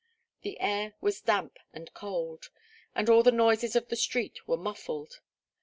The 0.41 0.59
air 0.59 0.95
was 0.99 1.21
damp 1.21 1.59
and 1.73 1.93
cold, 1.93 2.49
and 2.95 3.07
all 3.07 3.21
the 3.21 3.31
noises 3.31 3.75
of 3.75 3.89
the 3.89 3.95
street 3.95 4.47
were 4.47 4.57
muffled. 4.57 5.21